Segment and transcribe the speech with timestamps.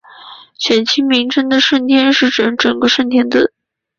[0.57, 3.51] 选区名称的顺天是指整个顺天邨。